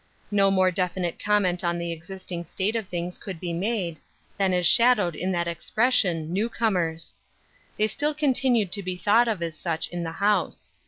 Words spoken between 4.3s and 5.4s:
than is shadowed in